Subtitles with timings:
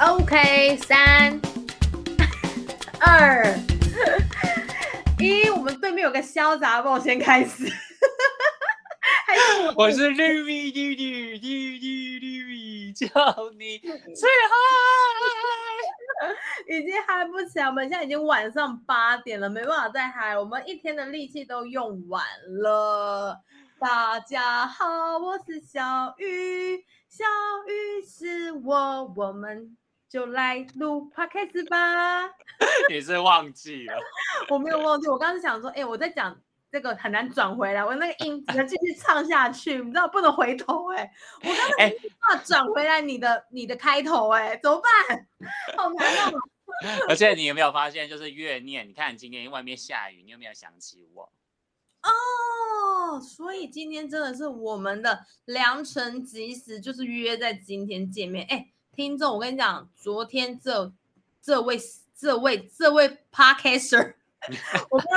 [0.00, 1.38] OK，三、
[3.04, 3.44] 二、
[5.18, 7.64] 一，我们对面有个潇洒我先开始。
[9.26, 13.06] 还是 我我是绿米绿绿绿绿绿米，叫
[13.58, 14.56] 你最嗨。
[16.66, 22.24] 已经嗨不起来，我们现在已经晚上八点了，没办法再嗨，我们一天的力气都用完
[22.62, 23.38] 了。
[23.78, 27.26] 大家好，我是小雨，小
[27.68, 29.76] 雨是我，我们
[30.10, 32.26] 就来录 podcast 吧。
[32.90, 33.96] 你是忘记了？
[34.50, 36.36] 我没有忘记，我刚刚想说，哎、我在讲
[36.68, 41.08] 这个很难转回来，我那个音只能继续唱下去，你知道不能回头、哎，
[41.44, 45.28] 我刚刚哎没办法转回来你的你的开头、哎，怎么办？
[45.76, 46.32] 好难哦。
[47.08, 51.32] 而且你有没有发现，就是越念，你看今天外面下雨，你有没有想起我？
[52.02, 58.44] 哦，所以今天真的是我们的良辰吉时，就是约在今天见面。
[58.48, 60.92] 哎，听众，我跟你讲，昨天这
[61.40, 61.80] 这位
[62.16, 64.14] 这位这位 podcaster，
[64.90, 65.08] 我说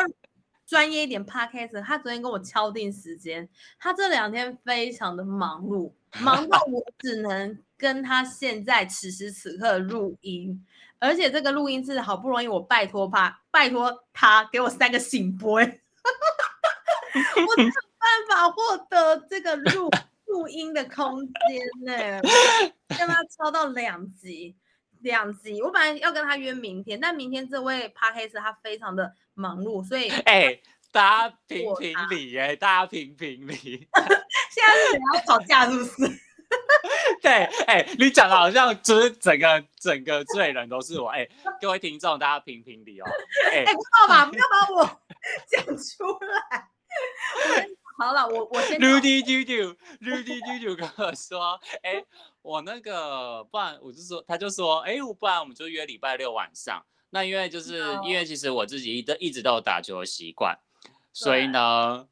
[0.66, 10.64] 专业一点 podcaster，他昨天跟我敲定时间，他这两天非常的忙碌，忙到我只能跟他现在此时此刻录音。
[11.00, 15.74] 而且这个录音是好不容易我拜托他，拜托他给我三个醒波， 我没
[17.66, 19.92] 有办法获得这个录
[20.28, 21.36] 录音的空间
[21.86, 22.22] 呢、
[22.98, 24.56] 跟他超到两集，
[25.02, 25.62] 两集。
[25.62, 30.60] 我本来要跟他约明天，但明天这位 p a r k 他非常的忙碌，所以现哎、
[30.92, 33.56] 大家评评理哎、大家评评理。
[34.52, 36.20] 现在是你要吵架，是不是？
[37.22, 37.32] 对，
[37.66, 41.10] 哎、你讲的好像就是整个整个罪人都是我。
[41.10, 41.28] 哎、
[41.60, 43.06] 各位听众，大家评评理哦。
[43.52, 45.02] 哎、哎、不要吧，不要把我
[45.48, 46.70] 讲出来。
[47.98, 52.04] 我好了，我我先 Rudy Dudu Rudy Dudu 跟我说，哎、
[52.42, 56.84] 我那个，不然我就说，他就说，哎、我不然我们就约礼拜六晚上。
[57.12, 60.58] 那因为就是、哦因为其实我自己一直一直都有打球的习惯，
[61.14, 62.08] 所以呢，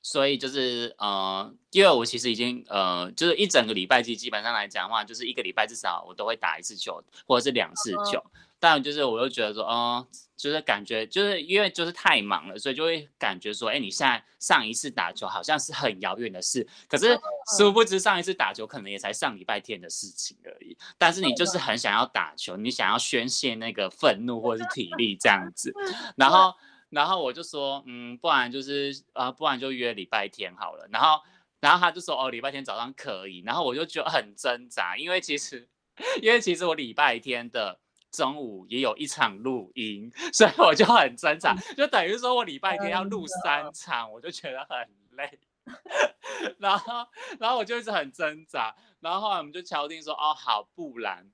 [0.00, 8.24] 所以就是呃，因为我其实已经呃，就是一整个礼拜，其实基本上来讲的话，就是一个礼拜至少我都会打一次球，或者是两次球。
[8.68, 10.04] 但就是我又觉得说，哦、
[10.36, 17.16] 就是感觉就是因为就是太忙了，所以就会感觉说，哎，你现在上一次打球好像是很遥远的事，可是
[17.56, 20.76] 殊不知上一次打球可能也才上礼拜天的事情而已。
[20.98, 25.72] 但是你就是很想要打球，你想要宣泄那个愤怒或者是体力这样子，
[26.18, 26.52] 然后
[26.88, 30.88] 然后我就说，嗯，不然就是啊、呃不然就约礼拜天好了。
[30.90, 31.20] 然后
[31.60, 33.44] 然后他就说，哦，礼拜天早上可以。
[33.46, 35.68] 然后我就觉得很挣扎，因为其实
[36.20, 37.78] 因为其实我礼拜天的。
[38.16, 43.70] 中午也有一场录音， 所以我就很挣扎，就等于说我礼拜天要录三。
[43.74, 44.88] 场，我就觉得很
[45.18, 45.38] 累。
[46.58, 47.06] 然后，
[47.38, 51.30] 然后我就一直很挣扎，然后后来我们就敲定说，哦，好，不然，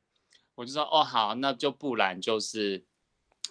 [0.57, 2.85] 我就说，哦，好，那就不然就是，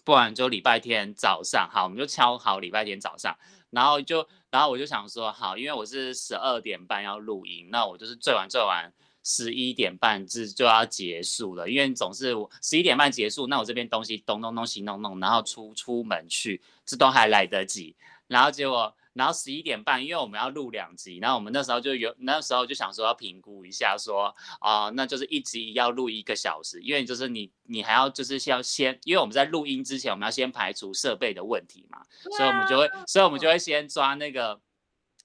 [0.04, 3.38] 不然就礼拜天早上，好，我们就敲好礼拜天早上，
[3.70, 8.92] 然后就，然后我就想说，好，因为我是十二点半要录音，那我就是最晚最晚
[9.24, 17.96] 十一点半至就要结束了，因为总是我十一点半结束，那我这边东西东弄弄西弄弄，然后出出门去，这都还来得及，
[18.28, 18.96] 然后结果。
[19.14, 32.02] 然后十一点半，因为我们要录两集，然后我们那时候就有那时候就想说要评估一下说，啊、那就是一集要录一个小时，因为就是你你还要就是要先，因为我们在录音之前，我们要先排除设备的问题嘛，
[32.38, 34.62] 所以我们就会，所以我们就会先抓那个。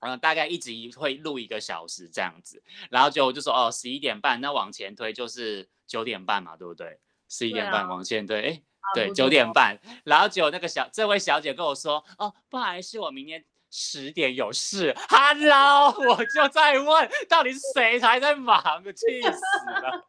[0.00, 7.00] 呃，大概一集会录一个小时这样子，然后就我就说哦，十一点半，那往前推就是九点半嘛，对不对？
[7.28, 8.62] 十一点半往前推，哎、
[8.94, 14.94] 对，九点半，然后结果那个小这位小姐跟我说，哦，不好意思，我明天十点有事。
[15.08, 18.84] Hello，我就在问，到底是谁才在忙？
[18.84, 19.90] 气死了！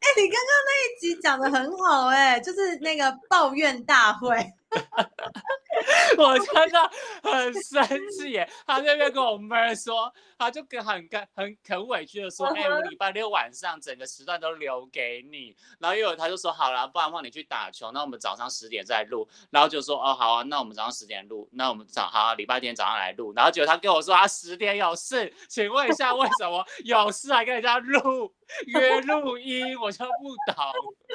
[0.00, 4.34] 哎、你刚刚那一集讲的很好、哎，就是那个抱怨大会。
[6.18, 6.90] 我真的
[7.22, 8.48] 很生气耶！
[8.66, 15.56] 他那边跟我妹说，他就跟很跟很很委屈的说，哎、我礼拜六晚上整个时段都留给你。
[15.78, 19.26] 然后又有他就说，好了，不然的话你去打球，那我们早上十点再录。
[19.50, 23.32] 然后就说，哦，好啊，那我们早上十点录，那我们早好、啊，礼拜天早上来录。
[23.34, 28.34] 然后结果他跟我说他十点有事，请问一下为什么有事还跟人家录
[28.66, 29.78] 约录音？
[29.78, 30.72] 我就不倒。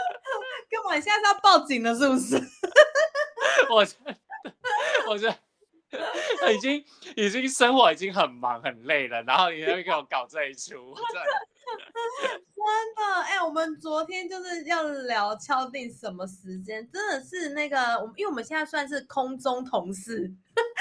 [0.70, 0.96] 干嘛？
[0.96, 2.36] 你现在是要报警了是不是？
[3.70, 4.16] 我真的，
[5.08, 6.84] 我真的已经
[7.16, 11.26] 已经生活已经很忙很累了，然后你又给我搞这一出，真的
[12.56, 20.32] 真的，哎、我们昨天就是要聊敲定什么时间，真的是那个，我们因为我们现在算是空中同事，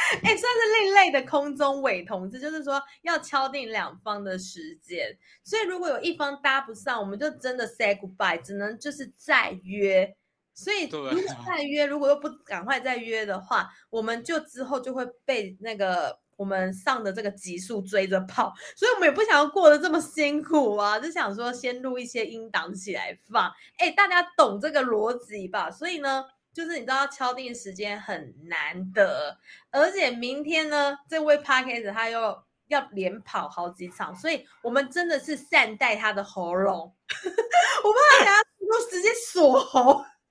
[0.23, 10.15] 哎，算是另类的空中伪同志，就是说要敲定两方的时间，所以如果有一方搭不上，我们就真的 say goodbye，只能就是再约。
[10.53, 23.51] 所以如果再约，如果又不赶快再约的话，我们就之后就会被那个我们上的这个级数追着跑，所以我们也不想要过得这么辛苦啊，就想说先录一些音档起来放。
[23.79, 25.71] 哎，大家懂这个逻辑吧？
[25.71, 26.25] 所以呢。
[26.55, 29.37] 就是你知道敲定时间很难得，
[29.71, 36.95] 而且明天呢，这位 p a r k e r 他又要连跑好几场，所以我们真的是善待他的喉咙，
[37.85, 40.05] 我怕他等下都直接锁喉，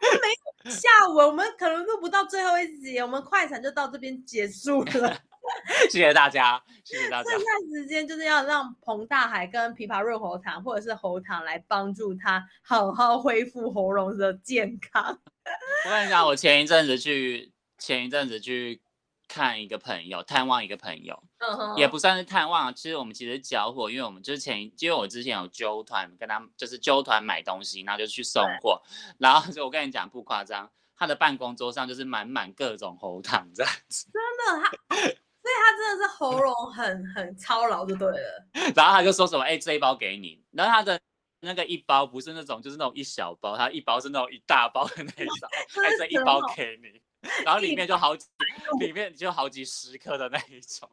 [0.00, 5.16] 没下文，我们可能录不到最后一集，我们快闪就到这边结束了。
[5.90, 7.30] 谢谢大家，谢谢大家。
[7.30, 15.18] 剩下时间就是要让彭大海跟枇杷润喉糖或者是喉糖来帮助他好好恢复喉咙的健康。
[15.86, 18.80] 我跟你讲，我前一阵子去，前一阵子去
[19.26, 28.80] 看一个朋友，探望一个朋友，嗯也不算是探望，其实我们其实交货，因为我们之前，因为我之前有揪团跟他，就是揪团买东西，然后就去送货，
[29.18, 34.22] 然后就 我跟你讲不夸张，他的办公桌上就是满满各种喉糖这样子，真
[34.62, 34.96] 的他。
[35.42, 38.46] 所以他真的是喉咙很很操劳就对了，
[38.76, 41.00] 然后他就说什么，哎，这一包给你，然后他的
[41.40, 45.48] 那个一包不是那种，就是那种一小包，他一包是那种一大包的那种，
[45.84, 47.02] 哎，这一包给你，
[47.44, 48.28] 然后里面就好几，
[48.78, 50.88] 里面就好几十颗的那一种。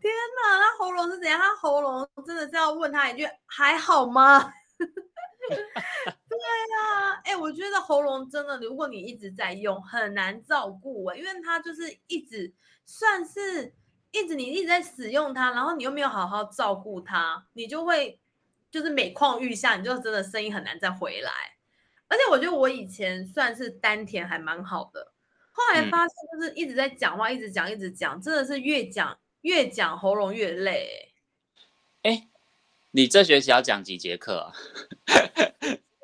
[0.00, 0.12] 天
[0.44, 1.40] 哪，他喉咙是怎样？
[1.40, 4.52] 他喉咙真的是要问他一句还好吗？
[6.28, 12.52] 对呀，哎，我觉得喉咙真的，如果你一直在用，很难照顾哎，因为它就是一直
[12.84, 13.72] 算是
[14.10, 18.20] 一直你一直在使用它，然后你又没有好好照顾它，你就会
[18.70, 21.30] 就是每况愈下，你就真的声音很难再回来。
[22.08, 25.12] 而且我觉得我以前算是丹田还蛮好的，
[25.52, 31.14] 后来发现就是一直在讲话，一直讲，一直讲，真的是越讲越讲喉咙越累。
[32.02, 32.28] 哎。
[32.96, 34.52] 你这学期要讲几节课啊？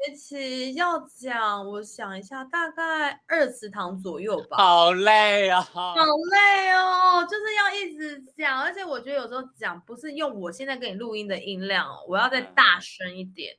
[0.04, 4.58] 学期要讲，我想一下，大概二十堂左右吧。
[4.58, 5.58] 好累啊！
[5.62, 13.56] 好累哦，就是要一直讲，而且我觉得有时候讲不是用我现在给你录音的音量哦，我要再大声一点。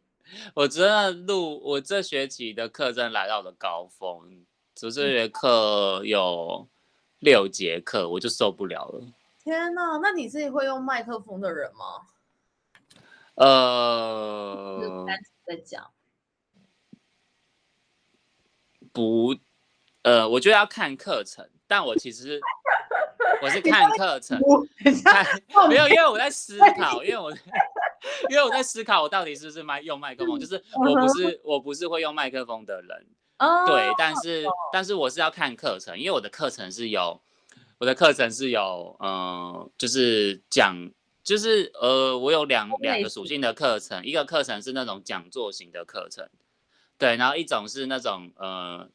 [0.54, 4.46] 我真的录，我这学期的课真的来到了高峰，
[4.76, 6.68] 这节课有
[7.18, 9.02] 六节课，我就受不了了。
[9.44, 12.13] 天哪，那你是会用麦克风的人吗？
[13.36, 15.06] 呃，
[15.48, 15.92] 在讲，
[18.92, 19.36] 不，
[20.04, 22.40] 呃，我觉得要看课程，但我其实
[23.42, 24.40] 我是看课程，
[25.04, 25.26] 看
[25.68, 27.32] 没有，因为我在思考，因为我
[28.30, 33.08] 因为我在思考，我到底是不是麦用麦克风，就是我不是我不是会用麦克风的人，
[33.66, 37.20] 对，但是但是我是要看课程，因为我的课程是有
[37.80, 40.92] 我的课程是有，嗯，就是讲。
[41.24, 46.30] 就是呃，我有两两个属性的课程，一个课程是那种讲座型的课程，
[46.98, 48.90] 对，然后一种是那种呃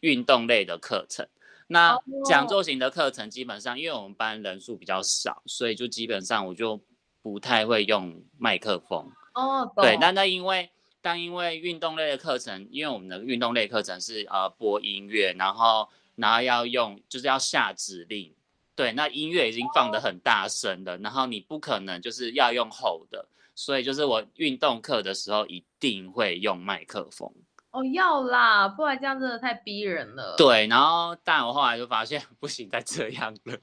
[0.00, 1.26] 运动类的课程。
[1.66, 6.80] 那讲座型的课程基本上，因为我们班人数比较少，所以就基本上我就
[7.20, 9.10] 不太会用麦克风。
[9.34, 10.70] 哦，对，那那因为
[11.00, 18.32] 但因为运动类的课程，因为我们的运动类课程是呃播音乐，然后然后要用就是要下指令。
[18.74, 27.32] 对，那音乐已经放的很大声了，然后你不可能就是要用吼的，所以就是我运动课的时候一定会用麦克风。
[27.70, 30.34] 哦，要啦，不然这样真的太逼人了。
[30.36, 33.56] 对，然后但我后来就发现 不行再这样了，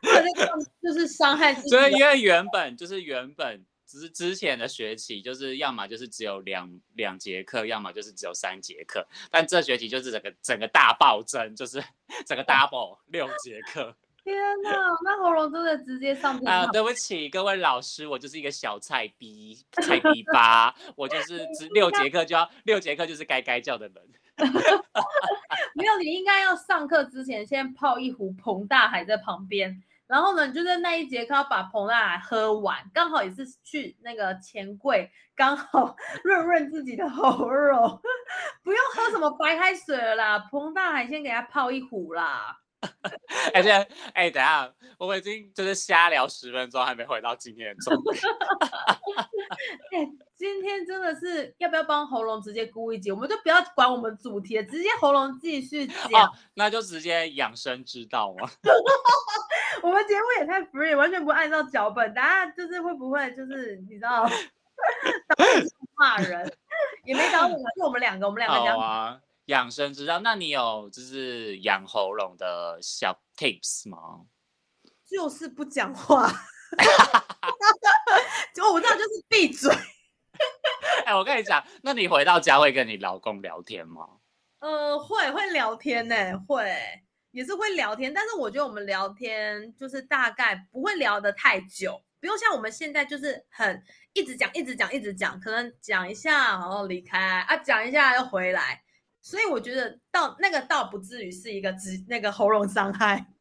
[0.82, 1.68] 就是伤害自己。
[1.68, 11.84] 所以因为原本就是原本只是之前的学期，就是要么就是只有两两节课，要么就是只有三节课，但这学期就是整个整个大暴增，就是
[12.26, 13.94] 整个 double 六节课。
[14.24, 14.70] 天哪，
[15.04, 16.66] 那喉咙真的直接上天啊！
[16.72, 23.94] 对不起各位老师，我就是一个小菜逼，菜逼吧，我就是只六节课就要六节课就是该该叫的人。
[25.76, 38.00] 没有，你应该要上课之前先泡一壶彭大海在旁边，然后呢，你就在那一节课要把彭大海喝完，刚好也是去那个钱柜，刚好 润润自己的喉咙，
[38.64, 42.60] 不用喝什么白开水了啦，彭大海先给他泡一壶啦。
[43.54, 43.70] 而且，
[44.12, 48.20] 哎，等下，我们已经就是瞎聊十分钟，还没回到今天的重点。
[49.92, 53.10] 哎，今天真的是要不要帮喉咙直接估一集？
[53.12, 56.32] 我们就不要管我们主题了，直接喉咙继续讲。
[56.54, 58.48] 那就直接养生之道嘛。
[59.82, 62.14] 我们节目也太 free，完全不按照脚本。
[62.14, 64.26] 大家就是会不会就是你知道，
[65.96, 66.50] 骂人
[67.04, 69.20] 也没找我们，就我们两个，我们两个讲。
[69.46, 74.22] 养生之道，那你有就是养喉咙的小 tips 吗？
[75.06, 76.28] 就是不讲话，
[78.54, 79.72] 就我知道就是闭嘴。
[81.04, 84.08] 哎，我跟你讲，那你回到家会跟你老公聊天吗？
[84.60, 86.16] 呃，会会聊天呢，
[86.48, 86.74] 会
[87.32, 93.84] 也是会聊天，但是我觉得我们聊天就是大概不会聊得太久，不用像我们现在就是很
[94.14, 98.82] 一直讲一直讲一直讲，可能讲一下然后离开啊，讲一下又回来，
[99.24, 103.32] 所以我觉得倒那个倒不至于是一个直那个喉咙伤害。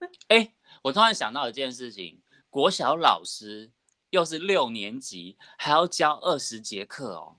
[0.26, 0.52] 哎，
[0.82, 3.70] 我突然想到一件事情，国小老师
[4.10, 7.36] 又是六年级，还要教二十节课哦。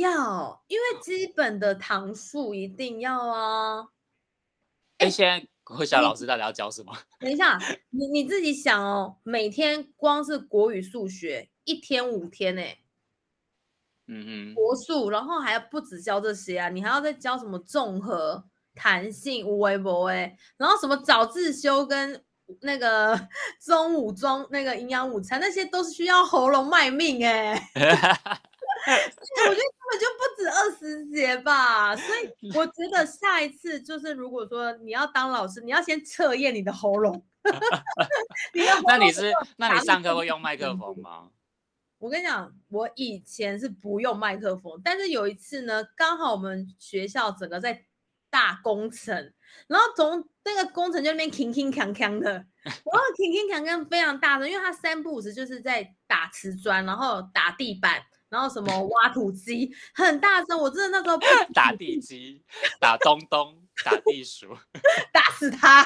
[0.00, 3.90] 要，因为基本的堂数一定要啊。
[4.98, 6.92] 哎，现在国小老师到底要教什么？
[7.20, 7.56] 等一下，
[7.90, 12.62] 你你自己想哦，每天光是国语、数学，一天五天呢。
[14.06, 14.54] 嗯嗯。
[14.54, 18.44] 国术，然后还要不止教这些啊，你还要再教什么综合、
[18.74, 22.22] 弹性、无微博哎，然后什么早自修跟
[22.60, 23.18] 那个
[23.64, 27.70] 中午中那个营养午餐，那些都是需要喉咙卖命哎。
[28.86, 37.24] 我觉得根本就不止二十节吧，所以我觉得下一次就是，如果说你要当老师，你要先测验你的喉咙。
[38.86, 39.32] 那你是？
[39.56, 41.28] 那你上课会用麦克风吗？
[42.04, 47.86] 我跟你讲，我以前是不用麦克风，但是有一次呢，刚好我们学校整个在
[48.28, 49.32] 大工程，
[49.68, 52.30] 然后从那个工程就那边铿铿锵锵的，
[52.62, 58.02] 然后铿铿锵锵非常大声，因为他三不五时就是在打瓷砖，然后打地板。
[58.28, 61.16] 然后什么 挖土机很大声，我真的那时候
[61.54, 62.44] 打地基，
[62.78, 64.48] 打东东，打地鼠，
[65.10, 65.84] 打死他！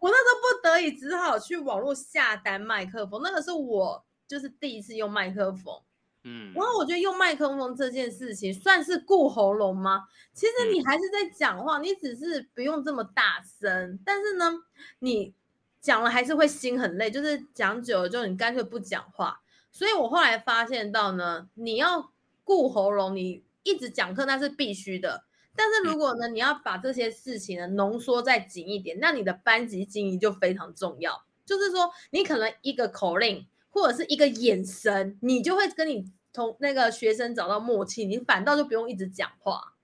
[0.00, 5.74] 我那时候不得已只好去网络下单麦克风，那个是我就是第一次用麦克风。
[6.22, 10.04] 嗯，然后我觉得用麦克风这件事情算是顾喉咙吗？
[10.32, 14.52] 其实你还是在讲话，你只是不用这么大声，但是呢，
[15.00, 15.34] 你
[15.80, 19.40] 讲了还是会心很累，就是讲久了之后你干脆不讲话。
[19.72, 22.12] 所以我后来发现到呢，你要
[22.44, 25.24] 顾喉咙，你一直讲课那是必须的。
[25.56, 31.24] 但是如果呢，你要把这些事情呢浓缩再紧一点，那你的班级经营就非常重要。
[31.44, 39.74] 就是说，你可能一个口令或者是一个眼神，你就会跟你同那个学生找到默契，你反倒就不用一直讲话。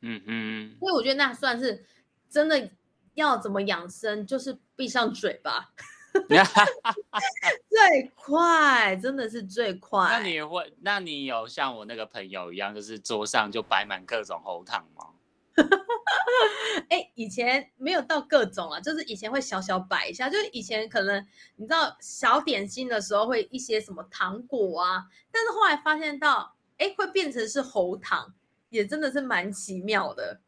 [0.00, 0.76] 嗯嗯。
[0.78, 1.84] 所以我觉得那算是
[2.30, 2.70] 真的
[3.14, 5.70] 要怎么养生，就是闭上嘴巴。
[6.12, 6.28] 最
[8.14, 10.10] 快真的是最快。
[10.10, 10.74] 那你会？
[10.82, 15.06] 那你有像我那个朋友一样，就是桌上就摆满各种喉糖吗？
[16.88, 28.34] 哎，以前没有到各种啊，就是以前会小小摆一下，就是以前可能你知道小点心的时候会一些什么糖果啊，但是后来发现到，哎，会变成是喉糖，
[28.70, 30.40] 也真的是蛮奇妙的。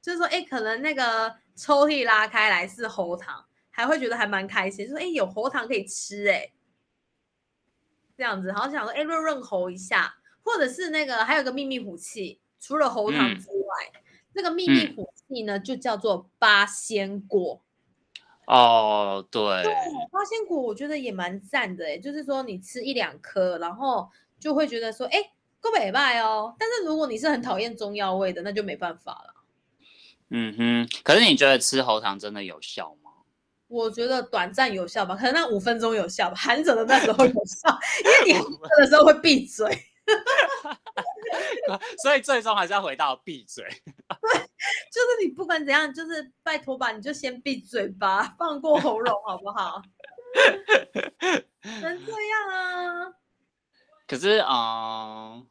[0.00, 3.44] 就是说，哎，可能那个抽屉拉开来是喉糖。
[3.76, 6.52] 还会觉得还蛮开心，说哎有喉糖可以吃哎，
[8.16, 10.14] 这样子，好想说哎润润喉一下，
[10.44, 14.03] 或者是那个还有个秘密武器，除了喉糖之外，
[14.34, 17.60] 那个秘密武器呢就叫做八仙果。
[18.46, 19.40] 哦，对，
[20.10, 25.18] 八仙果我觉得也蛮赞的哎，就是说你吃一两颗，然后就会觉得说哎
[25.60, 26.54] 够美拜哦。
[26.58, 29.34] 但是如果你是很讨厌中药味的，那就没办法了。
[30.28, 33.10] 嗯哼，可是你觉得吃喉糖真的有效吗？
[33.68, 39.66] 我觉得短暂有效吧，可能那五分钟有效吧，含着的那时候有效，因为你 含着的时候会闭嘴，
[42.02, 43.64] 所以最终还是要回到闭嘴。
[43.64, 43.74] 对，
[44.92, 49.80] 就是你不管怎样，就是拜托吧，你就先闭嘴吧，放过喉咙好不好？
[51.82, 53.14] 能这样啊？
[54.06, 55.46] 可是嗯，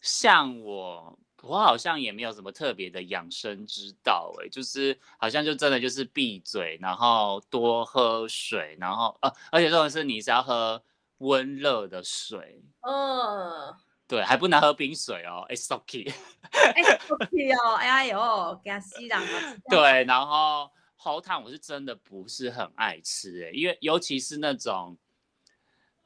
[0.00, 1.18] 像我。
[1.40, 10.82] 我好像也没有什么特别的养生之道，哎，就是好像就真的就是闭嘴，然后多喝水，然后呃，而且重点是你是要喝
[11.18, 13.72] 温热的水，嗯，
[14.08, 19.20] 对，还不能喝冰水哦，It's OK，It's OK 哦，哎呦，给他吸了。
[19.68, 24.96] 对，然后喉糖我是真的不是很爱吃，哎，因为尤其是那种，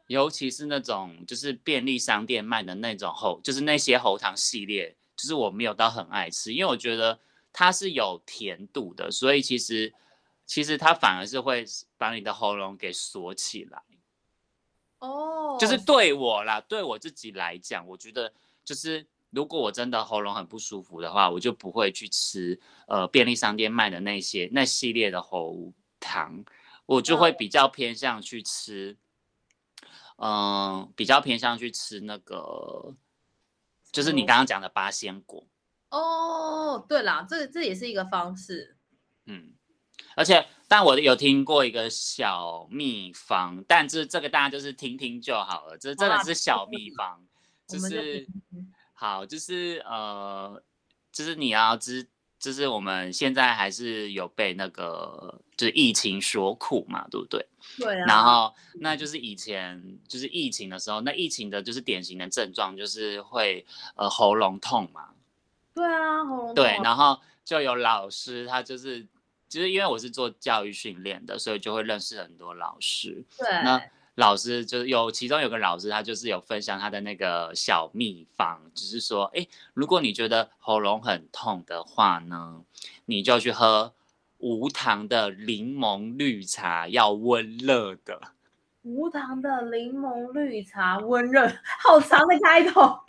[0.09, 4.97] 尤其是那种就是便利商店卖的那种喉，就是那些喉糖系列。
[5.15, 7.21] 就是我没有到很爱吃，因为我觉得
[7.53, 9.93] 它是有甜度的，所以其实
[10.47, 11.65] 其实它反而是会
[11.97, 13.81] 把你的喉咙给锁起来。
[15.03, 18.33] 哦，就是对我啦，对我自己来讲，我觉得
[18.65, 26.45] 就是如果我真的喉咙很不舒服的话，我就不会去吃呃便利商店卖的那些那系列的喉糖，
[26.87, 28.97] 我就会比较偏向去吃，
[30.19, 32.95] 嗯，比较偏向去吃那个。
[33.91, 35.45] 就是你刚刚讲的八仙果。
[35.91, 38.77] 哦，对啦，这这也是一个方式。
[39.27, 39.53] 嗯，
[40.17, 47.21] 而且但我有听过一个小秘方，但这这个大家就是听听就好了，这真的是小秘 方，
[47.69, 48.27] 就是
[48.95, 50.63] 好，就是呃，
[51.13, 52.09] 就是你要知。
[52.39, 57.47] 就是我们现在还是有被那个就是疫情所苦嘛，对不对？
[57.79, 58.05] 对啊。
[58.05, 63.65] 然后那就是以前就是疫情的时候，那疫情的就是典型的症状就是会
[63.95, 65.11] 呃喉咙痛嘛。
[65.73, 66.55] 对啊，喉咙。
[66.55, 69.07] 对，然后就有老师，他就是
[69.53, 73.23] 就是因为我是做教育训练的，所以就会认识很多老师。
[73.37, 73.49] 对。
[73.63, 73.83] 那
[74.15, 82.63] 老师就是有，其中有个老师，他就是有分享他的那个小秘方，就是说，哎，如果你觉得喉咙很痛的话呢，
[83.05, 83.93] 你就去喝
[84.39, 88.21] 无糖的柠檬绿茶，要温热的。
[88.83, 91.47] 无糖的柠檬绿茶，温热，
[91.79, 92.81] 好长的开头。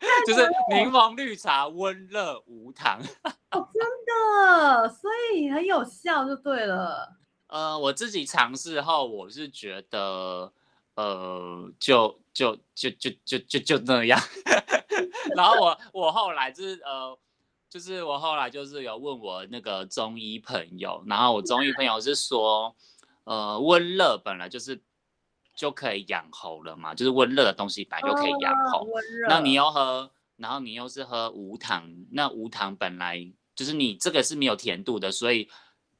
[0.26, 3.00] 就是柠檬绿茶，温热无糖。
[3.50, 7.16] 哦，真的，所以很有效，就对了。
[7.48, 10.52] 呃，我自己尝试后，我是觉得，
[10.94, 14.20] 呃，就就就就就就就那样。
[15.34, 17.18] 然后我我后来就是呃，
[17.70, 22.74] 就是我后来就是有问我那个中医朋友，然后我中医朋友是说，
[23.24, 24.82] 呃，温热本来就是
[25.58, 28.86] 就可以养喉了嘛，就是温热的东西本来就可以养喉。
[29.28, 35.50] 那你又喝，然后你又是喝无糖，那无糖本来就是你这个是没有甜度的，所以。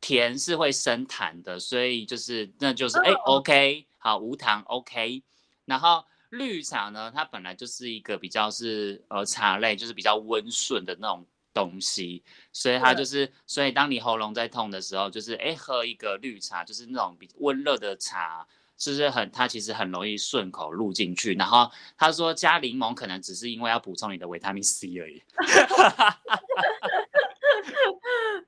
[0.01, 5.25] 甜是会生痰的，所以就是那就是哎，OK，好，无糖 OK。
[5.65, 12.23] 然后绿茶呢，它本来就是一个比较是呃茶类，就是比较温顺的那种东西，
[12.53, 18.47] 所以它就是所以当你喉咙在痛的时候，就是哎喝一个绿茶，就是那种比温热的茶，
[18.79, 21.35] 是不是很它其实很容易顺口入进去。
[21.35, 25.23] 然后他说加柠檬可能只是因为要补充你的维他命 C 而已。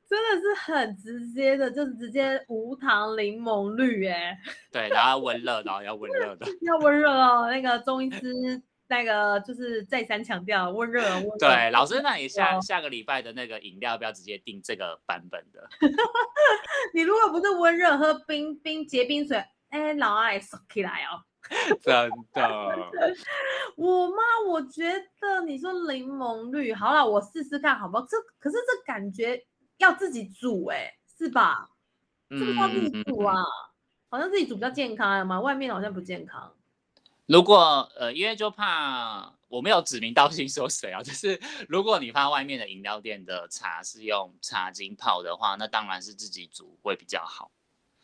[0.08, 4.36] 真的是很直接的，就是直接无糖柠檬绿，哎，
[4.72, 7.48] 对，然后温热的，要温热的， 要温热哦。
[7.48, 11.36] 那个中医师那个就是再三强调温热，温热。
[11.38, 15.68] 对，老师，那你下下个礼拜的那个饮料，不要直接订这个版本的。
[16.92, 21.24] 你如果不是温热，喝冰冰结冰水，哎，老爱收起来哦。
[21.82, 22.92] 真的，
[23.76, 24.86] 我妈，我觉
[25.18, 28.06] 得你说柠檬绿，好了，我试试看，好不好？
[28.06, 29.42] 这可是这感觉
[29.78, 31.70] 要自己煮，哎，是吧？
[32.30, 33.34] 是不是要自己煮啊，
[34.10, 36.54] 好像自己煮比较健康嘛，外面好像不健康。
[37.26, 47.50] 如果呃，因为就怕我没有指名道姓说谁啊， 就是如果你怕外面的饮料店的茶是用茶精泡的话，那当然是自己煮会比较好。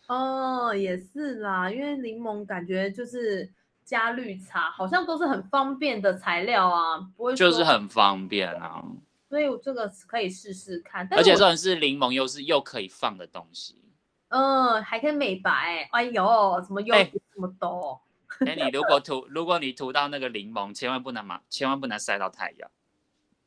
[0.09, 3.53] 哦，也是啦，因为柠檬感觉就是
[3.85, 8.85] 加绿茶，好像都是很方便的材料啊，不会就是很方便啊。
[9.29, 13.83] 所以这个可以试试看，而且这种是柠檬，又是又可以放的东西。
[14.29, 15.89] 嗯，还可以美白。
[15.91, 18.01] 哎呦，怎么又这么多？
[18.47, 22.71] 哎，你如果涂，如果你涂到那个柠檬，千万不能马，千万不能晒到太阳。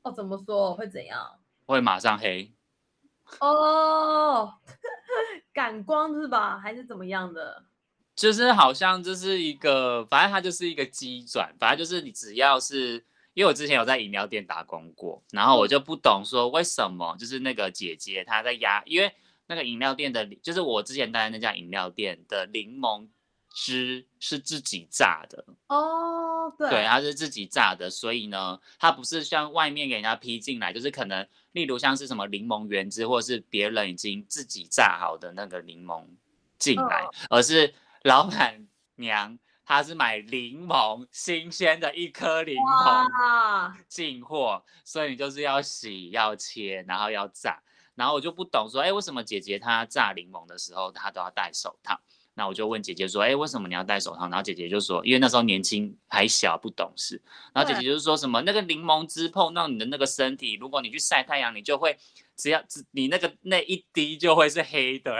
[0.01, 1.39] 哦，怎么说会怎样？
[1.65, 2.51] 会马上黑。
[3.39, 4.53] 哦。
[5.53, 6.57] 感光是吧？
[6.57, 7.63] 还是怎么样的？
[8.15, 19.11] 就是好像就是一个，反正它就是一个机转，反正就是你只要是，因为我之前有在饮料店打工过，然后我就不懂说为什么，就是那个姐姐她在压，因为
[19.47, 23.07] 那个饮料店的，就是我之前待的那家饮料店的柠檬
[23.61, 31.27] 汁是自己榨的哦，对，对，它是自己榨的，所以呢，它不是像外面给人家批进来，就是可能。
[31.53, 36.05] 例如像是什么柠檬原汁，或者是别人已经自己榨好的那个柠檬
[36.59, 47.61] 进来，而是老板娘她是买柠檬新鲜的一颗柠檬进货，所以你就是要洗、要切，然后要榨。
[47.95, 51.99] 然后我就不懂说，哎，为什么姐姐她榨柠檬的时候她都要戴手套？
[52.39, 57.21] 那我就问姐姐说：“哎，为什么你要戴手套？”然后姐姐就说：“因为那时候年轻还小，不懂事。”
[57.53, 61.97] 然后姐姐就是说什么：“那个柠檬汁碰到你的那个身体，如果你去晒太阳，你就会
[62.37, 65.19] 只要只你那个那一滴就会是黑的。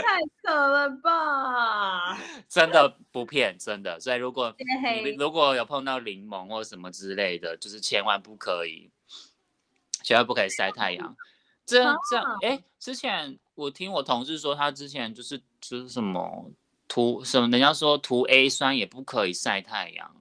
[0.00, 2.16] 太扯了吧！
[2.48, 3.98] 真的不骗，真的。
[3.98, 4.54] 所以如果
[5.02, 8.90] 你如果有碰到柠檬或什么之类的，就是千万不可以，
[10.04, 11.16] 千万不可以晒太阳。
[11.66, 13.40] 这样这样，哎，之前。
[13.58, 16.50] 我听我同事说，他之前就是就是什么
[16.86, 20.14] 涂什么，人家说涂 A 酸也不可以晒太阳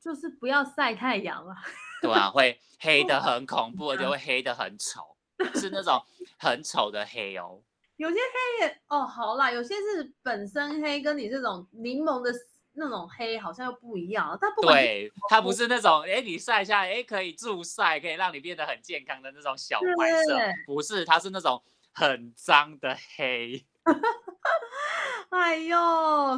[0.00, 1.56] 就是不要晒太阳啊。
[2.02, 5.16] 对啊，会黑的 很恐怖，而且会黑的很丑，
[5.54, 6.02] 是那种
[6.38, 7.62] 很丑的黑哦。
[7.96, 12.30] 有些黑也哦，好啦，有些是本身黑，跟你这种柠檬的
[12.72, 14.36] 那种黑好像又不一样。
[14.40, 23.64] 但不管对，它不是那种哎，你晒一下，哎，可以助晒，可以让你变得很健康的那种小白色，不是，它是那种很脏的黑。
[25.30, 25.76] 哎呦，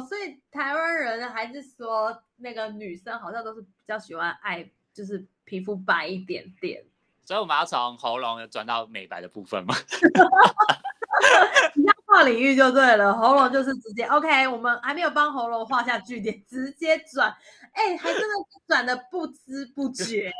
[0.07, 6.83] 所以台湾人还是说那个女生好像都是比较喜欢爱，就是皮肤白一点点。
[7.25, 9.75] 所以我们要从喉咙转到美白的部分吗？
[11.75, 14.47] 你要跨领域就对了，喉咙就是直接 OK。
[14.47, 17.29] 我们还没有帮喉咙画下句点，直接转，
[17.73, 18.35] 哎，还真的
[18.67, 20.31] 转的不知不觉。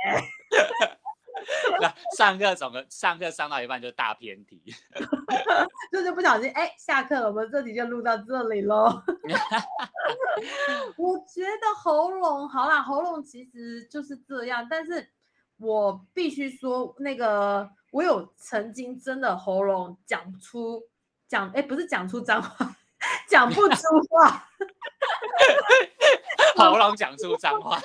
[1.82, 4.62] 那上课总个上课上到一半就大偏题，
[5.91, 9.02] 就是不小心哎，下课了，我们这题就录到这里喽。
[10.97, 15.12] 我觉得喉咙好啦，喉咙其实就是这样，但是。
[15.60, 20.84] 我必须说，那个我有曾经真的喉咙讲出
[21.28, 22.76] 讲，哎，不是讲出脏话，
[23.28, 24.47] 讲不出话，
[26.58, 27.82] 喉咙讲出脏话，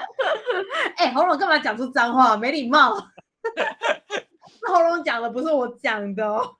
[0.96, 2.36] 哎，喉咙干嘛讲出脏话？
[2.36, 2.94] 没礼貌，
[4.68, 6.56] 喉咙讲的不是我讲的哦。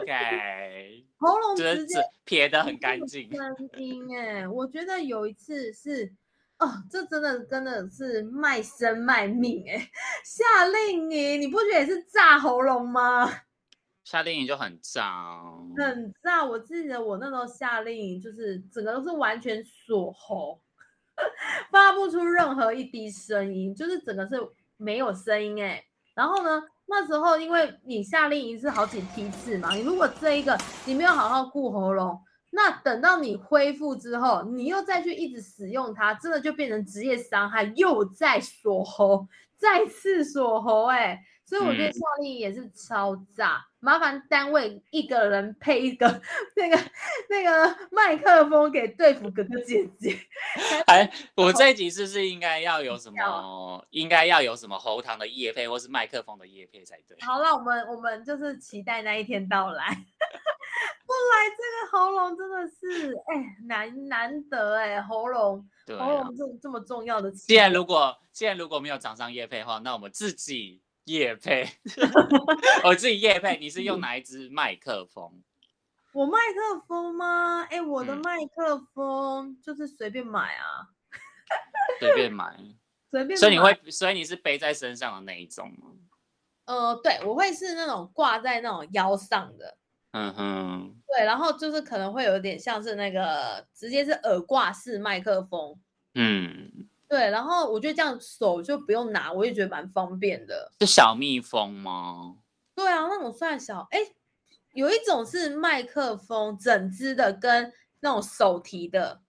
[0.00, 3.30] OK， 喉咙直接撇的很干净。
[3.34, 6.12] 声音哎，我觉得有一次是。
[6.58, 9.78] 哦，这真的真的是卖身卖命哎！
[10.22, 13.26] 夏令营，你不觉得也是炸喉咙吗？
[14.04, 15.40] 夏令营就很炸，
[15.78, 16.44] 很炸。
[16.44, 20.60] 我记得我那时候夏令营就是整个都是完全锁喉，
[21.70, 24.36] 发不出任何一滴声音，就是整个是
[24.76, 25.82] 没有声音哎。
[26.14, 32.20] 然后呢，那时候因为你夏令营是好几批次嘛，你如果这一个你没有好好顾喉咙。
[32.52, 43.66] 那等到你恢复之后，你又再去一直使用它，真的就变成职业伤害，又在锁喉，再次锁喉，哎，所以我觉得效力也是超炸。
[43.80, 46.06] 麻烦单位一个人配一个
[46.54, 46.78] 那个
[47.28, 50.16] 那个麦克风给对付哥哥姐姐。
[50.86, 53.84] 哎，我这一集是不是应该要有什么？
[53.90, 57.16] 应该要有什么喉糖的叶配，或是麦克风的叶配才对？
[57.20, 59.88] 好了，我们我们就是期待那一天到来。
[61.06, 67.28] 不来这个喉咙真的是哎难难得哎喉咙喉咙这这么重要的。
[67.32, 70.82] 既然如果既然如果没有掌上叶配的话，那我们自己。
[71.10, 71.68] 叶配，
[72.84, 73.58] 我自己夜配。
[73.58, 75.42] 你是用哪一支麦克风？
[76.14, 77.66] 我麦克风吗？
[77.70, 80.88] 哎，我的麦克风就是随便买啊，
[81.98, 82.56] 随便买，
[83.10, 83.36] 随便。
[83.38, 85.88] 所以你会，所以你是背在身上的那一种吗？
[86.66, 89.76] 呃，对，我会是那种挂在那种腰上的。
[90.12, 90.96] 嗯哼。
[91.08, 95.80] 对，然后就是可能会有点像是那个直接是耳挂式麦克风。
[96.14, 96.88] 嗯。
[97.10, 100.70] 对，然后我觉得这样手就不用拿，我也觉得蛮方便的。
[100.78, 102.36] 是小蜜蜂吗？
[102.72, 103.88] 对啊，那种算小。
[103.90, 103.98] 哎，
[104.74, 109.22] 有一种是麦克风整支的，跟那种手提的。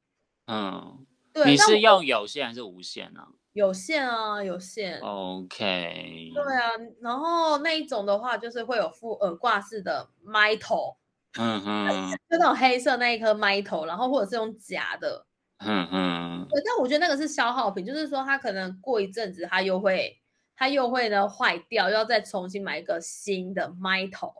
[0.45, 1.49] 嗯，对。
[1.49, 3.23] 你是用有线还是无线呢？
[3.53, 4.99] 有线啊，有线。
[4.99, 6.31] OK。
[6.35, 6.69] 对啊，
[7.01, 10.97] 然后那一种的话，就是会有副耳挂式的麦头。
[11.33, 12.11] 嗯哼。
[12.29, 15.25] 就那种黑色那一颗麦头，然后或者是用夹的。
[15.63, 20.19] 嗯嗯，对，但我觉得那个是消耗品，就是说它可能过一阵子它又会
[20.55, 24.33] 它又会呢坏掉，要再重新买一个新的麦头。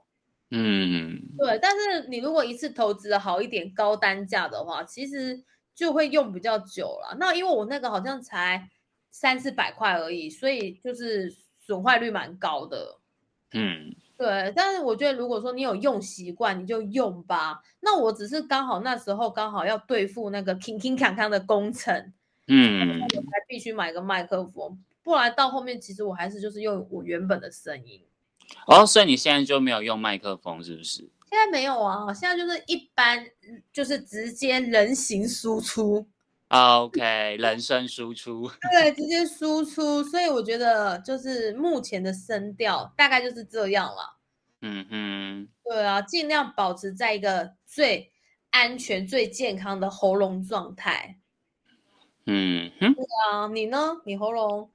[0.50, 7.16] 嗯，对，但是你如果一次投资的好一点高单价的话，其实就会用比较久了。
[7.20, 8.70] 那因为我那个好像才
[9.12, 12.98] 三四百块而已，所以就是损坏率蛮高的。
[13.54, 13.96] 嗯。
[14.22, 17.60] 对，但是我觉得如果说你有用习惯，你就用吧。
[17.80, 22.14] 那我只是刚好那时候刚好要对付那个 king king 康康的工程，
[22.46, 28.00] 嗯，我才必须买个麦克风，不然到后面其实我还是就是用我原本的声音。
[28.68, 31.00] 哦，所以你现在就没有用麦克风是不是？
[31.28, 33.26] 现在没有啊，现在就是一般
[33.74, 36.06] 就是直接人形输出。
[36.52, 38.52] OK，人声输出。
[38.74, 40.04] 对，直接输出。
[40.04, 44.18] 所以我觉得就是目前的声调大概就是这样了。
[44.60, 48.12] 嗯哼，对啊，尽量保持在一个最
[48.50, 51.18] 安全、最健康的喉咙状态。
[52.26, 54.02] 嗯哼，对啊，你呢？
[54.04, 54.70] 你喉咙？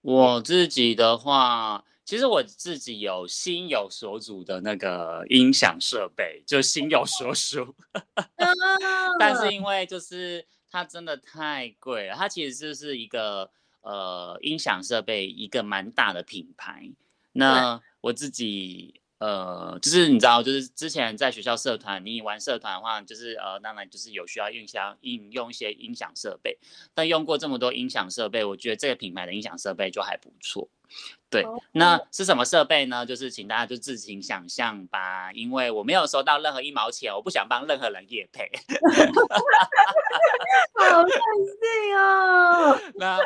[0.00, 7.74] 我自己的话，其实我自己有心有所主的那个音响设备，就心有所属。
[9.20, 10.46] 但是因为就是。
[10.70, 13.50] 它真的太贵了，它其实就是一个
[13.80, 16.90] 呃音响设备一个蛮大的品牌。
[17.32, 26.58] 那我自己呃就是你知道，就是之前在学校社团，你玩社团的话，就是呃当然就是有需要用响应用一些音响设备。
[26.94, 30.68] 但用过这么多音响设备，我觉得这个品牌的音响设备就还不错。
[31.28, 33.04] 对，那是什么设备呢？
[33.04, 38.50] 就是请大家就自行想象吧，因为我没有收到任何一毛钱，我不想帮任何人夜配。
[40.78, 42.80] 好任性哦。
[42.94, 43.18] 那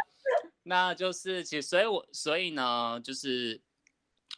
[0.64, 3.60] 那就是其实，所以我所以呢，就是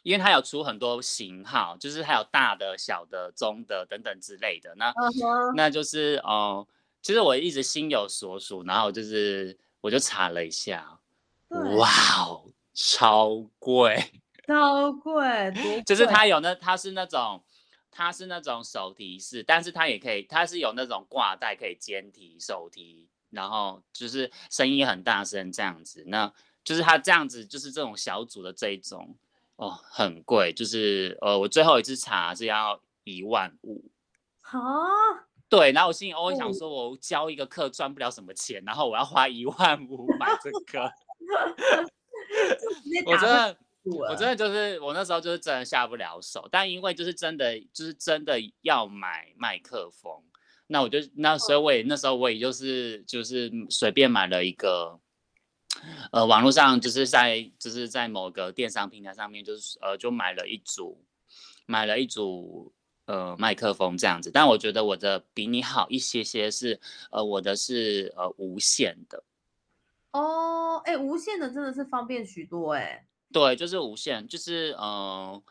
[0.05, 4.75] 因为它有出很多型号，就是还有大的、小的、中的等等之类的。
[4.75, 4.93] 那
[5.55, 6.67] 那就是哦，
[7.01, 10.99] 其实我一直心有所属，然后就是我就查了一下，
[11.49, 11.89] 哇
[12.19, 13.97] 哦，超贵，
[14.45, 17.43] 超贵，就是它有那它是那种。
[17.97, 26.03] 它是那种手提式，但是它也可以，它是有那种挂带可以肩提、手提，然后就是声音很大声这样子。
[26.07, 26.29] 那
[26.61, 29.15] 就是它这样子，就是这种小组的这一种
[29.55, 33.91] 哦，很贵，就是呃，我最后一次查是要一万五。
[34.41, 34.59] 啊？
[35.49, 40.91] 对，然后我心里偶尔想说，我教一个课赚不了什么钱，然后我要花一万五买这个，
[43.05, 43.57] 我真的。
[43.87, 50.23] 我真的就是我那时候就是真的下不了手，但因为就是真的就是真的要买麦克风，
[50.65, 54.99] 那我就那所以我也那时候我也就是就是随便买了一个，
[56.11, 61.03] 呃，网络上就是在就是在某个电商平台上面就是呃就买了一组
[61.65, 62.73] 买了一组
[63.05, 66.79] 呃麦克风这样子，但我觉得我的比你好一些些，是
[67.11, 69.23] 呃我的是呃无线的。
[70.11, 73.05] 哦，哎，无线的真的是方便许多哎。
[73.33, 75.41] 对，就是无线，就是嗯，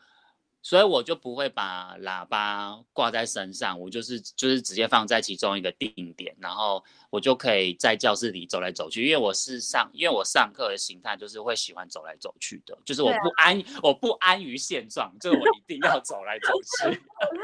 [0.65, 9.05] 所以我就不会把喇叭挂在身上，我就是就是直接放在其中一个定点，然后我就可以在教室里走来走去。
[9.05, 16.51] 因为我是上，因为我上课的形态就是会喜欢走来走去的，就是我不安，我不安于现状，就是我一定要走来走
[16.89, 16.99] 去，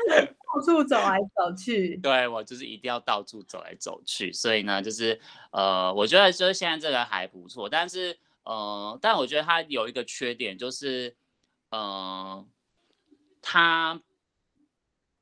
[0.28, 1.98] 到处走来走去。
[1.98, 8.18] 对我就是一定要到处走来走去，所以呢，就是呃，我觉得就是现在这个还不错，但是。
[8.44, 11.16] 呃，但我觉得它有一个缺点，就是，
[11.70, 12.44] 呃，
[13.42, 14.02] 它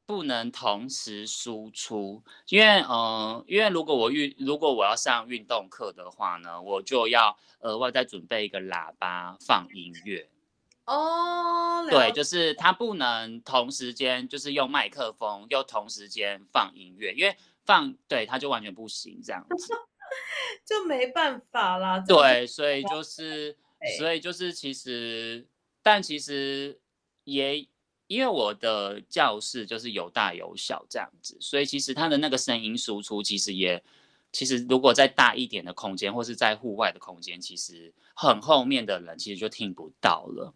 [0.05, 10.27] 不能同时输出，因为，呃，因为如果我运，如果我要上运动课的话呢，我就要额外再准备一个喇叭放音乐。
[10.85, 19.73] 哦，对，就是它不能同时间，就是用麦克风又同时间放音乐，因为放对它就完全不行这样子。
[20.65, 21.99] 就没办法啦。
[21.99, 23.55] 对，所以就是，
[23.99, 25.47] 所以就是，其实，
[25.83, 26.79] 但其实
[27.23, 27.67] 也
[28.09, 33.81] 因为我的教室就是有大有小这样子，所以其实它的那个声音输出其实也，
[34.31, 40.51] 其实如果在大一点的空间或是在户外的空间，其实很后面的人其实就听不到了。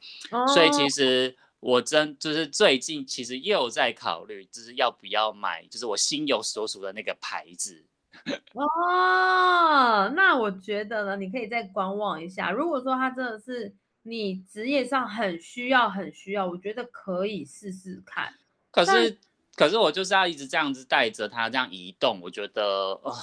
[0.47, 7.85] 所以其实我真就是最近其实又在考虑，就是要不要买，就是我心有所属的那个牌子。
[8.53, 12.49] 哦，那我觉得呢，你可以再观望一下。
[12.49, 18.33] 如果说它真的是你职业上很需要、很需要，我觉得可以试试看。
[18.71, 19.17] 可是，
[19.55, 22.63] 可是我就是要一直这样子带着它这样移动，我觉得
[23.03, 23.13] 哦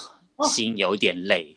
[0.48, 1.56] 心有点累。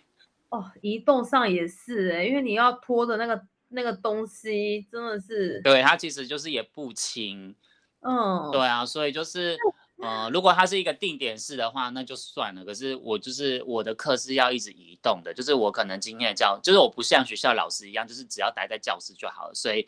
[0.49, 7.55] 哦，移动上也是哎，因为你要拖的那个那个东西真的是，对它其实就是也不轻。
[8.01, 9.57] 嗯，对啊，所以就是。
[10.03, 12.65] 呃，如果它是一个定点式的话，那就算了。
[12.65, 19.53] 可是我就是我的课是要一直移动的，就是我可能今天的教，就是我不像学校老师一样，就是只要待在教室就好了。
[19.53, 19.87] 所以，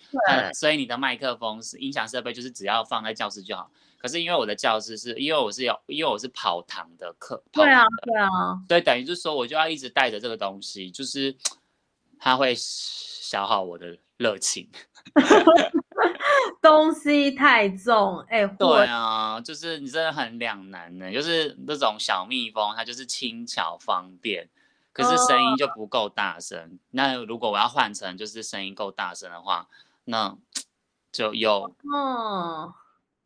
[0.53, 3.69] 所以你的麦克风是音响设备，就是只要放在教室就好。
[3.97, 8.29] 可是因为我的教室是因为我是有，因为我是跑堂的课，对啊，对啊，
[8.67, 11.35] 所以等于就是说我就要一直带着这个东西，就是
[12.19, 14.69] 它会消耗我的热情。
[16.61, 21.11] 东西太重，哎，对啊，就是你真的很两难呢。
[21.11, 24.49] 就是那种小蜜蜂，它就是轻巧方便，
[24.91, 26.79] 可是声音就不够大声。
[26.91, 29.67] 那如果我要换成就是声音够大声的话，
[30.05, 30.35] 那
[31.11, 32.73] 就有，嗯，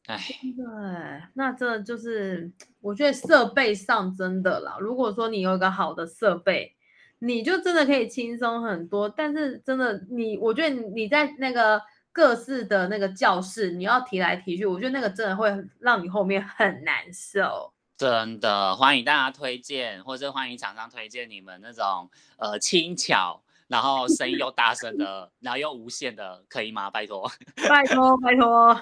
[0.08, 0.22] 哎，
[0.58, 4.78] 对，那这就是我觉得设备上真的啦。
[4.80, 6.76] 如果说你有一个好的设备，
[7.20, 9.08] 你就真的可以轻松很多。
[9.08, 11.82] 但是真的，你我觉得你在那个。
[12.19, 17.71] 各式的那个教室，你要提来提去，我觉得那个真的会让你后面很难受。
[17.95, 26.91] 真的，欢迎大家推荐，或者欢迎厂商推荐你们那种呃轻巧，然后声音又大声的，然后又无线的，可以吗？
[26.91, 28.82] 拜托，拜托，拜托，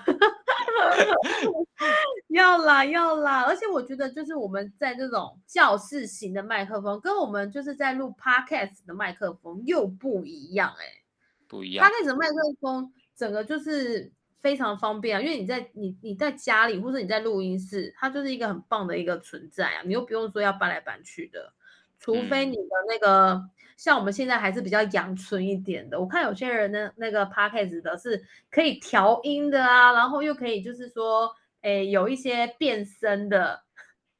[2.29, 3.43] 要啦要啦！
[3.43, 10.85] 而且我觉得，就是我们在这种教室型的麦克风，跟我们就是在录 podcast 的麦克风又不一样，哎，
[11.47, 11.87] 不一样。
[11.87, 12.91] podcast 的麦克风。
[13.17, 21.51] 整个就是非常方便啊，因为你在你你在家里或者你在录音室，它就是一个很棒的一个存在啊，你又不用说要搬来搬去的，
[21.99, 23.43] 除非你的那个
[23.75, 25.99] 像我们现在还是比较阳春一点的。
[25.99, 33.63] 我看有些人的那个 podcast 的是可以调音的啊，然后又可以就是说，哎，有一些变声的，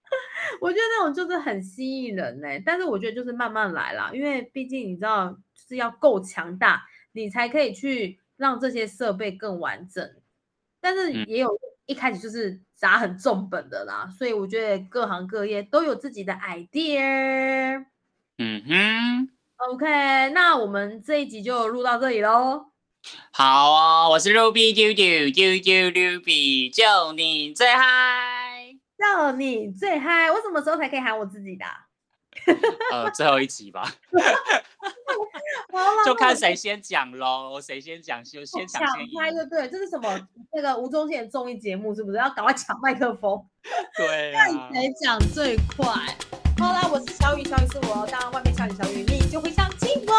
[0.60, 10.10] 我觉得那种就是很吸引人呢、但是我觉得就是慢慢来啦，因为毕竟你知道，就是要够强大，你才可以去让这些设备更完整。
[10.80, 17.86] 但是嗯也有一开始就是砸很重本的啦，所以我觉得各行各业都有自己的 idea。
[18.38, 22.72] 嗯哼，OK，那我们这一集就录到这里喽。
[23.32, 28.76] 好哦，我是 Ruby 丢丢丢丢 Ruby，就你最嗨。
[28.98, 31.87] 叫你最嗨，我什么时候才可以喊我自己的啊、
[32.92, 33.84] 呃，最后一集吧，
[36.06, 39.50] 就看谁先讲喽，谁先讲就先抢抢先拍就赢。
[39.50, 40.28] 对，这是什么？
[40.54, 43.46] 那个吴宗宪的综艺节目是不是要赶快抢麦克风？
[43.98, 45.86] 对啊，谁讲最快？
[46.60, 50.14] 好啦，我是小雨，小雨是我，当然外面下雨小雨，你就会想起我。